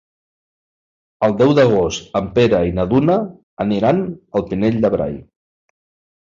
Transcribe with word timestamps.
El 1.27 1.35
deu 1.41 1.53
d'agost 1.59 2.17
en 2.21 2.31
Pere 2.39 2.63
i 2.71 2.75
na 2.79 2.87
Duna 2.95 3.21
aniran 3.69 4.03
al 4.41 4.49
Pinell 4.51 4.85
de 4.89 4.95
Brai. 4.99 5.17